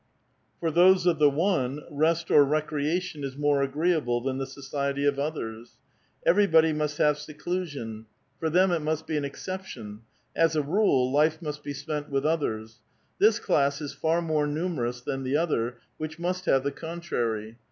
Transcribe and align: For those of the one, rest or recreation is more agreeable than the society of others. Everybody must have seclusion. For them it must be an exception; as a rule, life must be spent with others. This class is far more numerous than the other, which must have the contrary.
For 0.59 0.71
those 0.71 1.05
of 1.05 1.19
the 1.19 1.29
one, 1.29 1.83
rest 1.91 2.31
or 2.31 2.43
recreation 2.43 3.23
is 3.23 3.37
more 3.37 3.61
agreeable 3.61 4.19
than 4.19 4.39
the 4.39 4.47
society 4.47 5.05
of 5.05 5.19
others. 5.19 5.77
Everybody 6.25 6.73
must 6.73 6.97
have 6.97 7.19
seclusion. 7.19 8.07
For 8.39 8.49
them 8.49 8.71
it 8.71 8.79
must 8.81 9.05
be 9.05 9.15
an 9.17 9.23
exception; 9.25 10.01
as 10.35 10.55
a 10.55 10.63
rule, 10.63 11.11
life 11.11 11.39
must 11.39 11.61
be 11.61 11.73
spent 11.73 12.09
with 12.09 12.25
others. 12.25 12.79
This 13.19 13.37
class 13.37 13.79
is 13.79 13.93
far 13.93 14.23
more 14.23 14.47
numerous 14.47 15.01
than 15.01 15.21
the 15.21 15.37
other, 15.37 15.77
which 15.97 16.17
must 16.17 16.45
have 16.45 16.63
the 16.63 16.71
contrary. 16.71 17.57